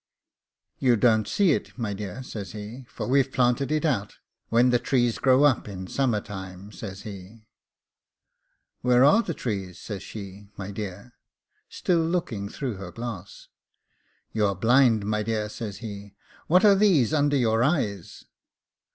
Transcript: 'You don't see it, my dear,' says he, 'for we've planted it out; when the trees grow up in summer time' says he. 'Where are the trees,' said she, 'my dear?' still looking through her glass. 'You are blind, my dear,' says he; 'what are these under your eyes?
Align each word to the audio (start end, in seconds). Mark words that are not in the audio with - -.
'You 0.79 0.95
don't 0.95 1.27
see 1.27 1.51
it, 1.51 1.77
my 1.77 1.93
dear,' 1.93 2.23
says 2.23 2.53
he, 2.53 2.87
'for 2.89 3.07
we've 3.07 3.31
planted 3.31 3.71
it 3.71 3.85
out; 3.85 4.15
when 4.49 4.71
the 4.71 4.79
trees 4.79 5.19
grow 5.19 5.43
up 5.43 5.67
in 5.67 5.85
summer 5.85 6.19
time' 6.19 6.71
says 6.71 7.03
he. 7.03 7.45
'Where 8.81 9.03
are 9.03 9.21
the 9.21 9.35
trees,' 9.35 9.77
said 9.77 10.01
she, 10.01 10.49
'my 10.57 10.71
dear?' 10.71 11.13
still 11.69 11.99
looking 12.03 12.49
through 12.49 12.77
her 12.77 12.91
glass. 12.91 13.49
'You 14.31 14.47
are 14.47 14.55
blind, 14.55 15.05
my 15.05 15.21
dear,' 15.21 15.49
says 15.49 15.77
he; 15.85 16.15
'what 16.47 16.65
are 16.65 16.73
these 16.73 17.13
under 17.13 17.37
your 17.37 17.63
eyes? 17.63 18.25